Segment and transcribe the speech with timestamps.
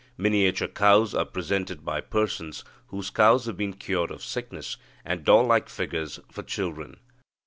[0.17, 5.45] Miniature cows are presented by persons whose cows have been cured of sickness, and doll
[5.45, 6.97] like figures for children.